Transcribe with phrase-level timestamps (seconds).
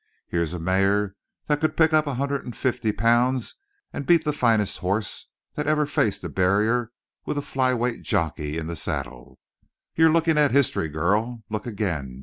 [0.29, 1.13] Here's a mare
[1.45, 3.53] that could pick up a hundred and fifty pounds
[3.93, 6.91] and beat the finest horse that ever faced a barrier
[7.27, 9.37] with a fly weight jockey in the saddle.
[9.93, 11.43] You're looking at history, girl!
[11.51, 12.19] Look again!